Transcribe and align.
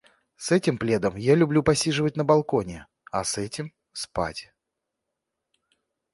С 0.35 0.51
этим 0.51 0.79
пледом 0.79 1.15
я 1.15 1.35
люблю 1.35 1.61
посиживать 1.61 2.15
на 2.17 2.23
балконе, 2.23 2.87
а 3.11 3.23
с 3.23 3.37
этим— 3.37 3.71
спать. 3.93 4.51